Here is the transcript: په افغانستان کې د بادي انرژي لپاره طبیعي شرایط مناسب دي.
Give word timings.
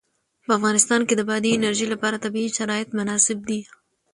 په 0.45 0.51
افغانستان 0.57 1.01
کې 1.07 1.13
د 1.17 1.21
بادي 1.29 1.49
انرژي 1.53 1.87
لپاره 1.93 2.21
طبیعي 2.25 2.49
شرایط 2.57 2.89
مناسب 2.99 3.37
دي. 3.49 3.59